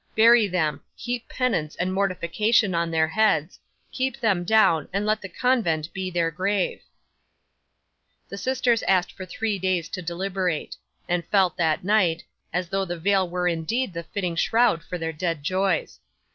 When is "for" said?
9.11-9.27, 14.83-14.97